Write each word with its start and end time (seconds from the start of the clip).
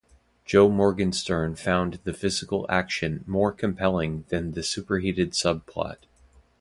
Joe 0.45 0.67
Morgenstern 0.67 1.55
found 1.57 1.99
the 2.05 2.13
physical 2.15 2.65
action 2.69 3.23
"more 3.27 3.51
compelling 3.51 4.25
than 4.29 4.53
the 4.53 4.63
superheated 4.63 5.33
plot". 5.67 6.07